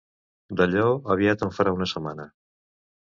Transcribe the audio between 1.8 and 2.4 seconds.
una setmana.